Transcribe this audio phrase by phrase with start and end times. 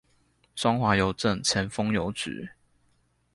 [0.55, 2.49] 中華郵政前峰郵局